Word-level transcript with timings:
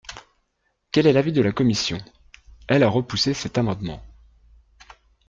Quel 0.91 1.05
est 1.05 1.13
l’avis 1.13 1.31
de 1.31 1.43
la 1.43 1.51
commission? 1.51 1.99
Elle 2.67 2.81
a 2.81 2.89
repoussé 2.89 3.35
cet 3.35 3.59
amendement. 3.59 4.01